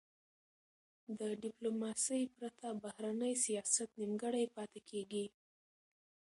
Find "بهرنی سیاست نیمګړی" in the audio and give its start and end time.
2.83-4.45